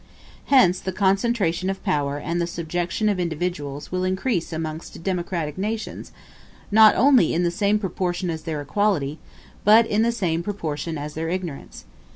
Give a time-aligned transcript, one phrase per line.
[0.45, 6.11] Hence the concentration of power and the subjection of individuals will increase amongst democratic nations,
[6.71, 9.19] not only in the same proportion as their equality,
[9.63, 11.85] but in the same proportion as their ignorance.